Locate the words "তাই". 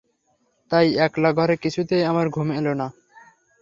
0.71-0.87